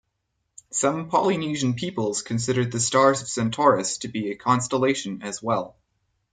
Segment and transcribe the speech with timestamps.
[0.71, 5.77] Some Polynesian peoples considered the stars of Centaurus to be a constellation as well.